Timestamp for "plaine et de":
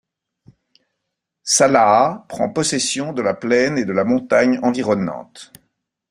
3.35-3.91